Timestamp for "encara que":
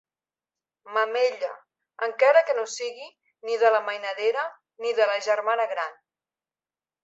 2.07-2.57